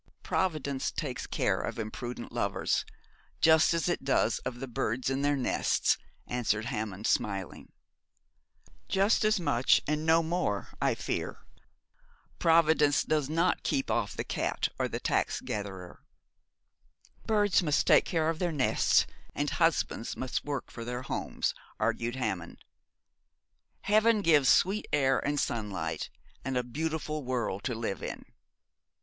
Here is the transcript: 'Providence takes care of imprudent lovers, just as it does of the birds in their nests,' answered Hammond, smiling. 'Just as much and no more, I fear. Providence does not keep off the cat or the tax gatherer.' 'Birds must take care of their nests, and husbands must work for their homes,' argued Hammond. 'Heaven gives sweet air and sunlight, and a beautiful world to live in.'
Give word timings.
'Providence 0.23 0.89
takes 0.89 1.27
care 1.27 1.61
of 1.61 1.77
imprudent 1.77 2.31
lovers, 2.31 2.85
just 3.39 3.71
as 3.71 3.87
it 3.87 4.03
does 4.03 4.39
of 4.39 4.59
the 4.59 4.67
birds 4.67 5.11
in 5.11 5.21
their 5.21 5.35
nests,' 5.35 5.95
answered 6.25 6.65
Hammond, 6.65 7.05
smiling. 7.05 7.71
'Just 8.89 9.23
as 9.23 9.39
much 9.39 9.79
and 9.85 10.03
no 10.03 10.23
more, 10.23 10.69
I 10.81 10.95
fear. 10.95 11.45
Providence 12.39 13.03
does 13.03 13.29
not 13.29 13.61
keep 13.61 13.91
off 13.91 14.17
the 14.17 14.23
cat 14.23 14.69
or 14.79 14.87
the 14.87 14.99
tax 14.99 15.39
gatherer.' 15.39 16.01
'Birds 17.27 17.61
must 17.61 17.85
take 17.85 18.05
care 18.05 18.29
of 18.31 18.39
their 18.39 18.51
nests, 18.51 19.05
and 19.35 19.51
husbands 19.51 20.17
must 20.17 20.43
work 20.43 20.71
for 20.71 20.83
their 20.83 21.03
homes,' 21.03 21.53
argued 21.79 22.15
Hammond. 22.15 22.57
'Heaven 23.81 24.23
gives 24.23 24.49
sweet 24.49 24.87
air 24.91 25.19
and 25.19 25.39
sunlight, 25.39 26.09
and 26.43 26.57
a 26.57 26.63
beautiful 26.63 27.23
world 27.23 27.63
to 27.65 27.75
live 27.75 28.01
in.' 28.01 28.25